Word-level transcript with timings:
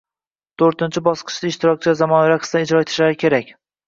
To’rtinchi 0.59 1.03
bosqichda 1.07 1.51
ishtirokchilar 1.53 1.97
zamonaviy 1.99 2.31
raqslar 2.31 2.65
ijro 2.67 2.81
etishlari 2.87 3.19
kerak. 3.25 3.53